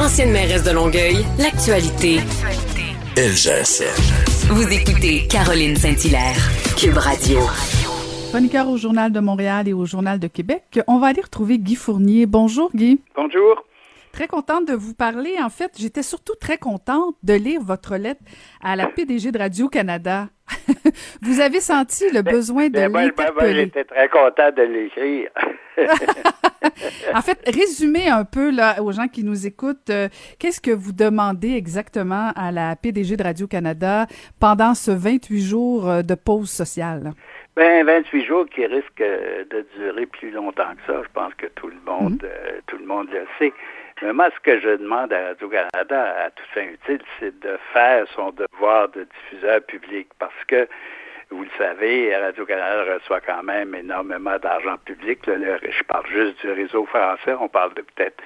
Ancienne 0.00 0.30
mairesse 0.30 0.62
de 0.62 0.70
Longueuil, 0.70 1.24
l'actualité. 1.40 2.18
LGSN. 3.16 4.52
Vous 4.52 4.72
écoutez 4.72 5.26
Caroline 5.26 5.74
Saint-Hilaire, 5.74 6.36
Cube 6.78 6.96
Radio. 6.96 7.40
Chroniqueur 8.30 8.68
au 8.68 8.76
Journal 8.76 9.10
de 9.10 9.18
Montréal 9.18 9.66
et 9.66 9.72
au 9.72 9.86
Journal 9.86 10.20
de 10.20 10.28
Québec, 10.28 10.78
on 10.86 11.00
va 11.00 11.08
aller 11.08 11.20
retrouver 11.20 11.58
Guy 11.58 11.74
Fournier. 11.74 12.26
Bonjour 12.26 12.70
Guy. 12.72 13.00
Bonjour. 13.16 13.64
Très 14.12 14.28
contente 14.28 14.68
de 14.68 14.74
vous 14.74 14.94
parler. 14.94 15.34
En 15.42 15.50
fait, 15.50 15.72
j'étais 15.76 16.04
surtout 16.04 16.36
très 16.36 16.58
contente 16.58 17.16
de 17.24 17.34
lire 17.34 17.60
votre 17.60 17.96
lettre 17.96 18.22
à 18.62 18.76
la 18.76 18.86
PDG 18.86 19.32
de 19.32 19.38
Radio-Canada. 19.38 20.28
vous 21.22 21.40
avez 21.40 21.60
senti 21.60 22.08
le 22.12 22.22
besoin 22.22 22.68
de 22.68 22.74
Ben, 22.74 22.88
moi, 22.90 23.02
l'interpeller. 23.02 23.64
J'étais 23.64 23.84
très 23.84 24.08
content 24.08 24.50
de 24.56 24.62
l'écrire. 24.62 25.30
En 27.14 27.22
fait, 27.22 27.38
résumez 27.46 28.08
un 28.08 28.24
peu 28.24 28.50
là, 28.50 28.82
aux 28.82 28.92
gens 28.92 29.08
qui 29.08 29.24
nous 29.24 29.46
écoutent, 29.46 29.90
euh, 29.90 30.08
qu'est-ce 30.38 30.60
que 30.60 30.70
vous 30.70 30.92
demandez 30.92 31.54
exactement 31.54 32.32
à 32.36 32.52
la 32.52 32.76
PDG 32.76 33.16
de 33.16 33.22
Radio-Canada 33.22 34.06
pendant 34.40 34.74
ce 34.74 34.90
28 34.90 35.40
jours 35.40 35.88
euh, 35.88 36.02
de 36.02 36.14
pause 36.14 36.50
sociale? 36.50 37.12
Ben, 37.58 37.84
28 37.84 38.24
jours 38.24 38.46
qui 38.46 38.64
risquent 38.64 39.00
euh, 39.00 39.44
de 39.50 39.66
durer 39.76 40.06
plus 40.06 40.30
longtemps 40.30 40.76
que 40.76 40.92
ça. 40.92 41.02
Je 41.02 41.08
pense 41.12 41.34
que 41.34 41.46
tout 41.56 41.66
le 41.66 41.80
monde, 41.84 42.22
euh, 42.22 42.60
tout 42.68 42.78
le 42.78 42.86
monde 42.86 43.08
le 43.10 43.26
sait. 43.36 43.52
Mais 44.00 44.12
moi, 44.12 44.30
ce 44.32 44.38
que 44.38 44.60
je 44.60 44.76
demande 44.76 45.12
à 45.12 45.30
Radio-Canada, 45.30 46.14
à 46.24 46.30
toute 46.30 46.46
fin 46.54 46.62
utile, 46.62 47.02
c'est 47.18 47.36
de 47.40 47.58
faire 47.72 48.06
son 48.14 48.30
devoir 48.30 48.88
de 48.90 49.08
diffuseur 49.12 49.60
public 49.62 50.06
parce 50.20 50.44
que 50.46 50.68
vous 51.30 51.42
le 51.42 51.50
savez, 51.58 52.16
Radio-Canada 52.16 52.94
reçoit 52.94 53.20
quand 53.20 53.42
même 53.42 53.74
énormément 53.74 54.38
d'argent 54.38 54.76
public. 54.84 55.20
Je 55.26 55.82
parle 55.84 56.06
juste 56.06 56.40
du 56.40 56.50
réseau 56.52 56.86
français. 56.86 57.34
On 57.38 57.48
parle 57.48 57.74
de 57.74 57.82
peut-être 57.82 58.22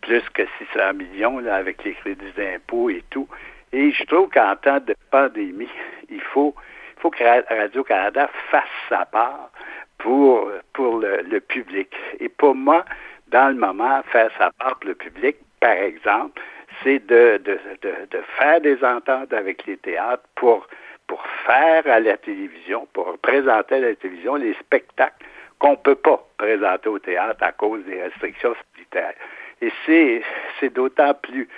plus 0.00 0.22
que 0.30 0.42
600 0.72 0.94
millions 0.94 1.44
avec 1.46 1.84
les 1.84 1.94
crédits 1.94 2.32
d'impôt 2.36 2.88
et 2.88 3.04
tout. 3.10 3.28
Et 3.72 3.90
je 3.92 4.04
trouve 4.04 4.30
qu'en 4.30 4.56
temps 4.56 4.80
de 4.80 4.94
pandémie, 5.10 5.68
il 6.08 6.20
faut, 6.20 6.54
il 6.96 7.00
faut 7.02 7.10
que 7.10 7.22
Ra- 7.22 7.44
Radio-Canada 7.50 8.30
fasse 8.50 8.64
sa 8.88 9.04
part 9.04 9.50
pour, 9.98 10.50
pour 10.72 11.00
le, 11.00 11.40
public. 11.40 11.94
Et 12.20 12.30
pour 12.30 12.54
moi, 12.54 12.84
dans 13.28 13.48
le 13.48 13.56
moment, 13.56 14.02
faire 14.04 14.30
sa 14.38 14.50
part 14.52 14.78
pour 14.78 14.88
le 14.88 14.94
public, 14.94 15.36
par 15.60 15.72
exemple, 15.72 16.40
c'est 16.82 17.04
de, 17.06 17.38
de, 17.44 17.58
de 17.82 18.18
faire 18.38 18.60
des 18.60 18.82
ententes 18.82 19.32
avec 19.32 19.66
les 19.66 19.76
théâtres 19.76 20.24
pour, 20.36 20.66
pour 21.06 21.24
faire 21.46 21.86
à 21.86 22.00
la 22.00 22.16
télévision, 22.16 22.86
pour 22.92 23.16
présenter 23.18 23.76
à 23.76 23.80
la 23.80 23.94
télévision 23.94 24.36
les 24.36 24.54
spectacles 24.54 25.24
qu'on 25.58 25.72
ne 25.72 25.76
peut 25.76 25.94
pas 25.94 26.22
présenter 26.36 26.88
au 26.88 26.98
théâtre 26.98 27.42
à 27.42 27.52
cause 27.52 27.84
des 27.84 28.02
restrictions 28.02 28.54
sanitaires. 28.74 29.14
Et 29.62 29.72
c'est, 29.86 30.22
c'est 30.60 30.72
d'autant 30.72 31.14
plus 31.14 31.48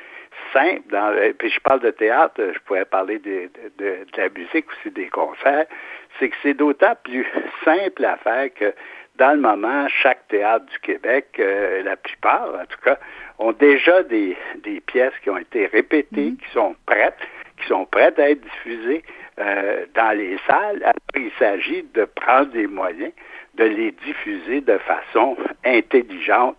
simple, 0.52 0.82
dans, 0.90 1.12
et 1.14 1.32
puis 1.32 1.50
je 1.50 1.60
parle 1.60 1.80
de 1.80 1.90
théâtre, 1.90 2.40
je 2.54 2.58
pourrais 2.60 2.84
parler 2.84 3.18
de, 3.18 3.50
de, 3.78 3.84
de, 3.84 4.04
de 4.04 4.16
la 4.16 4.28
musique 4.28 4.66
aussi, 4.70 4.90
des 4.90 5.08
concerts, 5.08 5.66
c'est 6.18 6.28
que 6.28 6.36
c'est 6.42 6.54
d'autant 6.54 6.94
plus 7.02 7.26
simple 7.64 8.04
à 8.04 8.16
faire 8.18 8.52
que 8.54 8.72
dans 9.16 9.32
le 9.32 9.40
moment, 9.40 9.88
chaque 9.88 10.26
théâtre 10.28 10.64
du 10.66 10.78
Québec, 10.78 11.26
euh, 11.40 11.82
la 11.82 11.96
plupart 11.96 12.54
en 12.54 12.64
tout 12.66 12.78
cas, 12.84 12.98
ont 13.40 13.52
déjà 13.52 14.04
des, 14.04 14.36
des 14.62 14.80
pièces 14.80 15.12
qui 15.22 15.30
ont 15.30 15.38
été 15.38 15.66
répétées, 15.66 16.34
qui 16.40 16.50
sont 16.52 16.76
prêtes, 16.86 17.18
qui 17.60 17.66
sont 17.66 17.84
prêtes 17.84 18.18
à 18.20 18.30
être 18.30 18.40
diffusées 18.40 19.02
euh, 19.40 19.86
dans 19.94 20.16
les 20.16 20.38
salles. 20.46 20.82
Alors, 20.82 20.94
il 21.16 21.30
s'agit 21.38 21.84
de 21.94 22.04
prendre 22.04 22.50
des 22.50 22.66
moyens 22.66 23.12
de 23.54 23.64
les 23.64 23.92
diffuser 23.92 24.60
de 24.60 24.78
façon 24.78 25.36
intelligente 25.64 26.56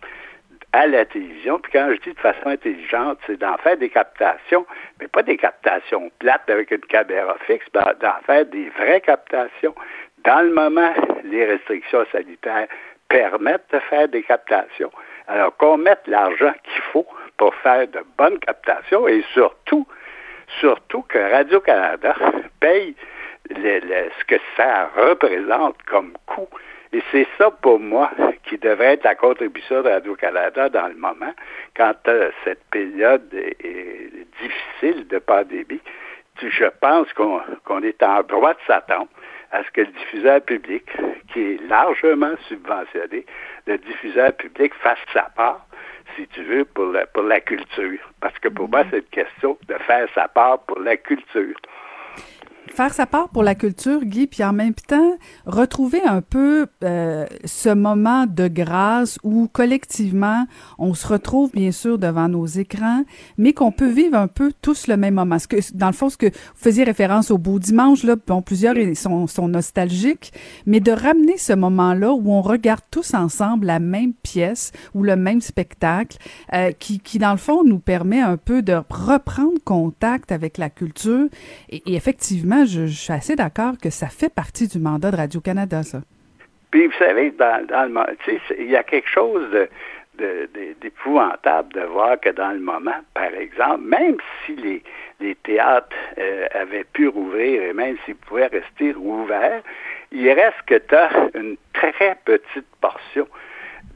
à 0.72 0.86
la 0.86 1.04
télévision. 1.04 1.58
Puis 1.58 1.72
quand 1.72 1.88
je 1.90 2.00
dis 2.00 2.14
de 2.14 2.20
façon 2.20 2.46
intelligente, 2.46 3.18
c'est 3.26 3.38
d'en 3.38 3.56
faire 3.58 3.76
des 3.76 3.88
captations, 3.88 4.66
mais 5.00 5.08
pas 5.08 5.22
des 5.22 5.36
captations 5.36 6.10
plates 6.18 6.48
avec 6.48 6.70
une 6.70 6.80
caméra 6.80 7.36
fixe, 7.46 7.66
d'en 7.72 8.20
faire 8.26 8.46
des 8.46 8.68
vraies 8.70 9.00
captations. 9.00 9.74
Dans 10.24 10.42
le 10.42 10.52
moment, 10.52 10.92
les 11.24 11.46
restrictions 11.46 12.04
sanitaires 12.12 12.68
permettent 13.08 13.72
de 13.72 13.78
faire 13.80 14.08
des 14.08 14.22
captations. 14.22 14.92
Alors 15.26 15.56
qu'on 15.56 15.78
mette 15.78 16.06
l'argent 16.06 16.52
qu'il 16.64 16.82
faut 16.92 17.06
pour 17.36 17.54
faire 17.56 17.88
de 17.88 18.00
bonnes 18.18 18.38
captations 18.38 19.08
et 19.08 19.22
surtout, 19.32 19.86
surtout 20.58 21.02
que 21.02 21.18
Radio-Canada 21.18 22.14
paye 22.60 22.94
le- 23.50 23.80
le- 23.80 24.10
ce 24.18 24.24
que 24.24 24.36
ça 24.56 24.90
représente 24.96 25.82
comme 25.84 26.12
coût. 26.26 26.48
Et 26.92 27.02
c'est 27.12 27.26
ça 27.38 27.50
pour 27.52 27.78
moi 27.78 28.10
qui 28.44 28.58
devrait 28.58 28.94
être 28.94 29.04
la 29.04 29.14
contribution 29.14 29.82
de 29.82 29.88
Radio-Canada 29.88 30.68
dans 30.70 30.88
le 30.88 30.94
moment, 30.94 31.32
quand 31.76 31.94
euh, 32.08 32.30
cette 32.44 32.64
période 32.70 33.32
est, 33.32 34.10
difficile 34.42 35.06
de 35.08 35.18
pandémie. 35.18 35.80
Je 36.40 36.64
pense 36.80 37.12
qu'on 37.12 37.40
qu'on 37.64 37.82
est 37.82 38.02
en 38.02 38.22
droit 38.22 38.54
de 38.54 38.58
s'attendre 38.66 39.08
à 39.52 39.62
ce 39.62 39.70
que 39.72 39.82
le 39.82 39.88
diffuseur 39.88 40.40
public, 40.40 40.84
qui 41.32 41.40
est 41.40 41.68
largement 41.68 42.34
subventionné, 42.48 43.26
le 43.66 43.78
diffuseur 43.78 44.32
public 44.32 44.72
fasse 44.74 44.98
sa 45.12 45.24
part, 45.36 45.66
si 46.16 46.26
tu 46.28 46.42
veux, 46.42 46.64
pour 46.64 46.86
la, 46.86 47.06
pour 47.06 47.22
la 47.22 47.40
culture. 47.40 47.98
Parce 48.20 48.38
que 48.38 48.48
pour 48.48 48.68
moi, 48.68 48.84
c'est 48.90 48.98
une 48.98 49.02
question 49.04 49.58
de 49.68 49.74
faire 49.86 50.08
sa 50.14 50.28
part 50.28 50.60
pour 50.60 50.78
la 50.80 50.96
culture. 50.96 51.56
Faire 52.72 52.94
sa 52.94 53.06
part 53.06 53.28
pour 53.28 53.42
la 53.42 53.54
culture, 53.54 54.04
Guy, 54.04 54.26
puis 54.26 54.44
en 54.44 54.52
même 54.52 54.74
temps, 54.74 55.16
retrouver 55.46 56.02
un 56.02 56.22
peu 56.22 56.66
euh, 56.84 57.26
ce 57.44 57.68
moment 57.68 58.26
de 58.26 58.48
grâce 58.48 59.18
où 59.22 59.48
collectivement, 59.52 60.46
on 60.78 60.94
se 60.94 61.06
retrouve 61.06 61.50
bien 61.52 61.72
sûr 61.72 61.98
devant 61.98 62.28
nos 62.28 62.46
écrans, 62.46 63.04
mais 63.38 63.52
qu'on 63.52 63.72
peut 63.72 63.90
vivre 63.90 64.16
un 64.16 64.28
peu 64.28 64.52
tous 64.62 64.86
le 64.86 64.96
même 64.96 65.14
moment. 65.14 65.36
Dans 65.74 65.86
le 65.88 65.92
fond, 65.92 66.08
ce 66.08 66.16
que 66.16 66.26
vous 66.26 66.32
faisiez 66.54 66.84
référence 66.84 67.30
au 67.30 67.38
beau 67.38 67.58
dimanche, 67.58 68.02
là, 68.04 68.16
bon, 68.26 68.42
plusieurs 68.42 68.74
sont, 68.94 69.26
sont 69.26 69.48
nostalgiques, 69.48 70.32
mais 70.66 70.80
de 70.80 70.92
ramener 70.92 71.36
ce 71.36 71.52
moment-là 71.52 72.12
où 72.12 72.32
on 72.32 72.42
regarde 72.42 72.82
tous 72.90 73.14
ensemble 73.14 73.66
la 73.66 73.78
même 73.78 74.12
pièce 74.14 74.72
ou 74.94 75.02
le 75.02 75.16
même 75.16 75.40
spectacle, 75.40 76.18
euh, 76.54 76.72
qui, 76.72 77.00
qui 77.00 77.18
dans 77.18 77.32
le 77.32 77.38
fond 77.38 77.64
nous 77.64 77.78
permet 77.78 78.20
un 78.20 78.36
peu 78.36 78.62
de 78.62 78.80
reprendre 78.88 79.58
contact 79.64 80.32
avec 80.32 80.58
la 80.58 80.70
culture. 80.70 81.26
Et, 81.68 81.82
et 81.86 81.94
effectivement, 81.94 82.59
je, 82.64 82.86
je 82.86 82.96
suis 82.96 83.12
assez 83.12 83.36
d'accord 83.36 83.74
que 83.82 83.90
ça 83.90 84.08
fait 84.08 84.32
partie 84.32 84.68
du 84.68 84.78
mandat 84.78 85.10
de 85.10 85.16
Radio-Canada, 85.16 85.82
ça. 85.82 86.00
Puis 86.70 86.86
vous 86.86 86.98
savez, 86.98 87.30
dans, 87.32 87.66
dans 87.66 87.92
le 87.92 88.16
il 88.58 88.70
y 88.70 88.76
a 88.76 88.82
quelque 88.84 89.08
chose 89.08 89.50
de, 89.50 89.68
d'épouvantable 90.80 91.72
de 91.72 91.80
voir 91.80 92.20
que 92.20 92.30
dans 92.30 92.50
le 92.50 92.60
moment, 92.60 93.00
par 93.14 93.34
exemple, 93.34 93.82
même 93.82 94.16
si 94.44 94.54
les, 94.56 94.82
les 95.20 95.34
théâtres 95.36 95.96
euh, 96.18 96.46
avaient 96.54 96.84
pu 96.84 97.08
rouvrir 97.08 97.62
et 97.62 97.72
même 97.72 97.96
s'ils 98.04 98.16
pouvaient 98.16 98.46
rester 98.46 98.94
ouverts, 98.94 99.62
il 100.12 100.30
reste 100.30 100.62
que 100.66 100.76
tu 100.76 100.94
as 100.94 101.10
une 101.34 101.56
très 101.72 102.16
petite 102.24 102.66
portion 102.80 103.26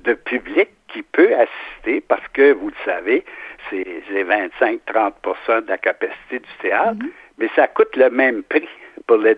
de 0.04 0.14
public 0.14 0.68
qui 0.88 1.02
peut 1.02 1.34
assister 1.34 2.00
parce 2.00 2.26
que, 2.28 2.52
vous 2.52 2.68
le 2.68 2.74
savez, 2.84 3.24
c'est 3.70 4.02
c'est 4.08 4.24
25-30% 4.24 5.64
de 5.64 5.68
la 5.68 5.78
capacité 5.78 6.38
du 6.38 6.50
théâtre, 6.60 6.98
mais 7.38 7.48
ça 7.56 7.66
coûte 7.68 7.96
le 7.96 8.10
même 8.10 8.42
prix 8.44 8.68
pour 9.06 9.16
le, 9.16 9.34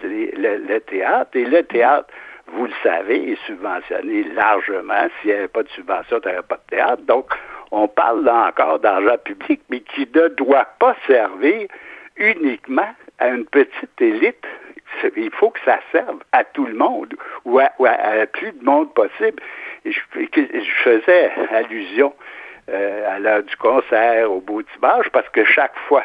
théâtre. 0.81 1.31
Et 1.35 1.45
le 1.45 1.63
théâtre, 1.63 2.09
vous 2.49 2.67
le 2.67 2.73
savez, 2.83 3.33
est 3.33 3.47
subventionné 3.47 4.25
largement. 4.35 5.09
S'il 5.21 5.31
n'y 5.31 5.37
avait 5.37 5.49
pas 5.49 5.63
de 5.63 5.69
subvention, 5.71 6.21
tu 6.21 6.29
n'aurais 6.29 6.43
pas 6.43 6.57
de 6.57 6.77
théâtre. 6.77 7.03
Donc, 7.03 7.33
on 7.71 7.89
parle 7.89 8.25
là 8.25 8.49
encore 8.49 8.79
d'argent 8.79 9.17
public, 9.25 9.61
mais 9.71 9.81
qui 9.81 10.09
ne 10.15 10.29
doit 10.29 10.69
pas 10.79 10.95
servir 11.07 11.69
uniquement 12.17 12.89
à 13.19 13.29
une 13.29 13.45
petite 13.47 14.01
élite. 14.01 14.45
Il 15.17 15.31
faut 15.33 15.51
que 15.51 15.61
ça 15.65 15.79
serve 15.93 16.21
à 16.33 16.45
tout 16.45 16.65
le 16.67 16.75
monde 16.75 17.15
ou 17.45 17.59
à, 17.59 17.71
plus 18.33 18.53
de 18.53 18.65
monde 18.65 18.93
possible. 18.95 19.43
Je 19.85 19.99
faisais 20.83 21.31
allusion 21.51 22.15
euh, 22.69 23.15
à 23.15 23.19
l'heure 23.19 23.43
du 23.43 23.57
concert, 23.57 24.31
au 24.31 24.41
beau 24.41 24.63
dimanche, 24.63 25.09
parce 25.11 25.29
que 25.31 25.45
chaque 25.45 25.77
fois 25.89 26.05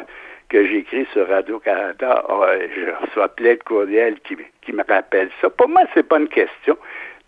que 0.52 0.66
j'écris 0.66 1.06
sur 1.14 1.26
Radio-Canada, 1.28 2.24
oh, 2.28 2.44
je 2.76 2.90
reçois 3.00 3.28
plein 3.28 3.54
de 3.54 3.62
courriels 3.64 4.20
qui, 4.20 4.36
qui 4.60 4.72
me 4.74 4.84
rappellent 4.86 5.30
ça. 5.40 5.48
Pour 5.48 5.66
moi, 5.66 5.82
c'est 5.94 6.06
pas 6.06 6.18
une 6.18 6.28
question 6.28 6.76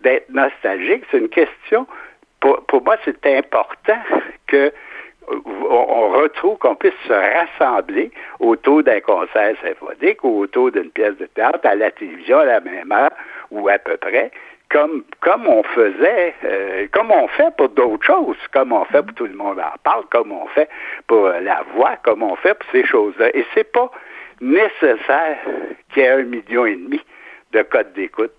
d'être 0.02 0.28
nostalgique, 0.28 1.04
c'est 1.10 1.18
une 1.18 1.30
question, 1.30 1.86
pour, 2.40 2.62
pour 2.66 2.84
moi, 2.84 2.96
c'est 3.02 3.26
important 3.26 3.96
que 4.46 4.70
on, 5.26 6.08
retrouve, 6.10 6.58
qu'on 6.58 6.74
puisse 6.74 6.92
se 7.08 7.14
rassembler 7.14 8.10
autour 8.40 8.82
d'un 8.82 9.00
concert 9.00 9.56
symphonique 9.62 10.22
ou 10.22 10.40
autour 10.40 10.70
d'une 10.70 10.90
pièce 10.90 11.16
de 11.16 11.24
théâtre 11.24 11.60
à 11.62 11.74
la 11.74 11.90
télévision 11.92 12.40
à 12.40 12.44
la 12.44 12.60
même 12.60 12.92
heure 12.92 13.10
ou 13.50 13.66
à 13.70 13.78
peu 13.78 13.96
près, 13.96 14.32
comme, 14.74 15.04
comme 15.20 15.46
on 15.46 15.62
faisait, 15.62 16.34
euh, 16.44 16.88
comme 16.90 17.12
on 17.12 17.28
fait 17.28 17.54
pour 17.56 17.68
d'autres 17.68 18.04
choses, 18.04 18.36
comme 18.52 18.72
on 18.72 18.84
fait 18.86 19.04
pour 19.04 19.14
tout 19.14 19.26
le 19.26 19.34
monde 19.34 19.60
en 19.60 19.78
parle, 19.84 20.04
comme 20.10 20.32
on 20.32 20.48
fait 20.48 20.68
pour 21.06 21.28
la 21.28 21.62
voix, 21.74 21.96
comme 22.02 22.24
on 22.24 22.34
fait 22.34 22.54
pour 22.54 22.68
ces 22.72 22.84
choses-là. 22.84 23.28
Et 23.34 23.46
c'est 23.54 23.70
pas 23.70 23.88
nécessaire 24.40 25.38
qu'il 25.92 26.02
y 26.02 26.06
ait 26.06 26.10
un 26.10 26.24
million 26.24 26.66
et 26.66 26.74
demi 26.74 27.00
de 27.52 27.62
codes 27.62 27.92
d'écoute. 27.92 28.32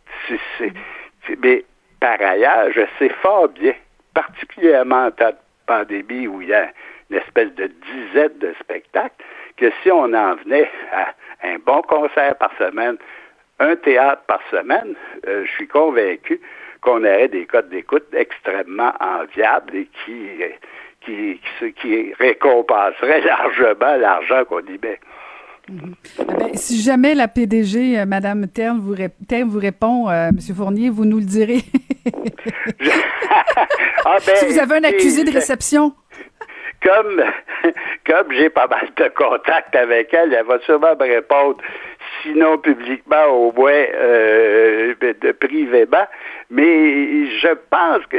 mais 1.41 1.63
par 2.01 2.21
ailleurs, 2.21 2.69
je 2.73 2.81
sais 2.99 3.09
fort 3.21 3.47
bien, 3.47 3.73
particulièrement 4.13 5.05
en 5.05 5.11
temps 5.11 5.29
de 5.29 5.37
pandémie 5.65 6.27
où 6.27 6.41
il 6.41 6.49
y 6.49 6.53
a 6.53 6.69
une 7.09 7.15
espèce 7.15 7.53
de 7.55 7.67
dizaine 7.67 8.37
de 8.39 8.53
spectacles, 8.59 9.23
que 9.55 9.71
si 9.81 9.89
on 9.89 10.13
en 10.13 10.35
venait 10.35 10.69
à 10.91 11.13
un 11.47 11.59
bon 11.65 11.81
concert 11.83 12.35
par 12.35 12.51
semaine, 12.57 12.97
un 13.59 13.75
théâtre 13.75 14.23
par 14.27 14.39
semaine, 14.51 14.95
euh, 15.27 15.45
je 15.45 15.51
suis 15.51 15.67
convaincu 15.67 16.41
qu'on 16.81 16.99
aurait 16.99 17.27
des 17.27 17.45
codes 17.45 17.69
d'écoute 17.69 18.05
extrêmement 18.13 18.93
enviables 18.99 19.75
et 19.75 19.89
qui, 20.05 20.27
qui, 21.01 21.39
qui, 21.59 21.73
qui 21.73 22.13
récompenseraient 22.13 23.21
largement 23.25 23.95
l'argent 23.97 24.43
qu'on 24.45 24.59
y 24.59 24.77
met. 24.81 24.99
Mhm. 25.67 25.95
Eh 26.19 26.23
ben, 26.25 26.49
si 26.53 26.81
jamais 26.81 27.15
la 27.15 27.27
PDG, 27.27 27.99
euh, 27.99 28.05
Madame 28.05 28.47
Terne, 28.47 28.79
vous, 28.79 28.95
vous 29.47 29.59
répond, 29.59 30.09
euh, 30.09 30.29
Monsieur 30.31 30.53
Fournier, 30.53 30.89
vous 30.89 31.05
nous 31.05 31.17
le 31.17 31.25
direz. 31.25 31.61
ah 34.05 34.17
ben, 34.25 34.35
si 34.35 34.45
vous 34.45 34.59
avez 34.59 34.75
un 34.75 34.83
accusé 34.83 35.23
de 35.23 35.31
réception. 35.31 35.93
Comme, 38.05 38.31
j'ai 38.31 38.49
pas 38.49 38.67
mal 38.67 38.87
de 38.95 39.07
contacts 39.09 39.75
avec 39.75 40.13
elle, 40.13 40.33
elle 40.33 40.45
va 40.45 40.59
sûrement 40.59 40.95
me 40.95 41.03
répondre, 41.03 41.57
sinon 42.21 42.59
publiquement, 42.59 43.25
au 43.25 43.51
moins 43.53 43.71
euh, 43.71 44.93
de 45.01 45.31
privément. 45.31 46.05
Mais 46.51 47.25
je 47.25 47.53
pense 47.71 48.05
que, 48.07 48.17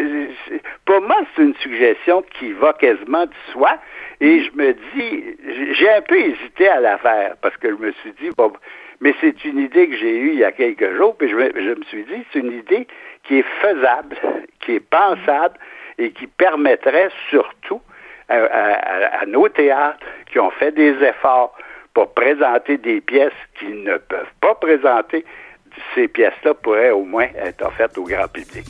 pour 0.84 1.00
moi, 1.02 1.18
c'est 1.34 1.42
une 1.42 1.54
suggestion 1.56 2.24
qui 2.38 2.52
va 2.52 2.72
quasiment 2.72 3.26
de 3.26 3.34
soi. 3.52 3.76
Et 4.20 4.42
je 4.42 4.50
me 4.56 4.72
dis, 4.72 5.74
j'ai 5.74 5.90
un 5.90 6.02
peu 6.02 6.16
hésité 6.16 6.68
à 6.68 6.80
la 6.80 6.98
faire 6.98 7.36
parce 7.42 7.56
que 7.58 7.68
je 7.68 7.76
me 7.76 7.92
suis 7.92 8.12
dit, 8.20 8.30
bon, 8.36 8.52
mais 9.00 9.14
c'est 9.20 9.44
une 9.44 9.58
idée 9.58 9.88
que 9.88 9.96
j'ai 9.96 10.16
eue 10.16 10.30
il 10.32 10.38
y 10.38 10.44
a 10.44 10.52
quelques 10.52 10.96
jours, 10.96 11.16
puis 11.16 11.28
je 11.28 11.36
me 11.36 11.84
suis 11.84 12.04
dit, 12.04 12.24
c'est 12.32 12.40
une 12.40 12.52
idée 12.52 12.88
qui 13.24 13.38
est 13.38 13.46
faisable, 13.60 14.16
qui 14.60 14.72
est 14.72 14.80
pensable 14.80 15.56
et 15.98 16.10
qui 16.10 16.26
permettrait 16.26 17.10
surtout 17.30 17.80
à, 18.28 19.26
nos 19.26 19.48
théâtres 19.48 20.04
qui 20.30 20.38
ont 20.38 20.50
fait 20.50 20.72
des 20.72 20.94
efforts 21.02 21.54
pour 21.94 22.12
présenter 22.12 22.76
des 22.78 23.00
pièces 23.00 23.32
qu'ils 23.58 23.82
ne 23.82 23.96
peuvent 23.96 24.32
pas 24.40 24.54
présenter, 24.54 25.24
ces 25.94 26.08
pièces-là 26.08 26.54
pourraient 26.54 26.90
au 26.90 27.04
moins 27.04 27.28
être 27.42 27.64
offertes 27.64 27.96
au 27.98 28.04
grand 28.04 28.28
public. 28.28 28.64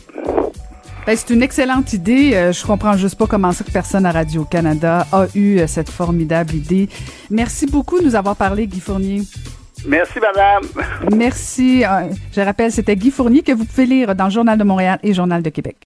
Ben, 1.07 1.17
c'est 1.17 1.33
une 1.33 1.43
excellente 1.43 1.93
idée. 1.93 2.35
Euh, 2.35 2.53
je 2.53 2.67
comprends 2.67 2.97
juste 2.97 3.17
pas 3.17 3.27
comment 3.27 3.53
ça 3.53 3.63
que 3.63 3.71
personne 3.71 4.07
à 4.07 4.13
Radio-Canada 4.13 5.07
a 5.13 5.27
eu 5.37 5.59
euh, 5.59 5.67
cette 5.67 5.89
formidable 5.89 6.55
idée. 6.55 6.89
Merci 7.31 7.67
beaucoup 7.67 8.01
de 8.01 8.05
nous 8.05 8.17
avoir 8.17 8.35
parlé, 8.35 8.67
Guy 8.67 8.81
Fournier. 8.81 9.23
Merci, 9.87 10.19
madame. 10.21 10.65
Merci. 11.17 11.85
Euh, 11.85 12.09
je 12.33 12.41
rappelle, 12.41 12.73
c'était 12.73 12.97
Guy 12.97 13.11
Fournier 13.11 13.43
que 13.43 13.53
vous 13.53 13.65
pouvez 13.65 13.87
lire 13.87 14.15
dans 14.15 14.25
le 14.25 14.31
Journal 14.31 14.59
de 14.59 14.65
Montréal 14.65 14.99
et 15.03 15.15
Journal 15.15 15.43
de 15.43 15.51
Québec. 15.51 15.75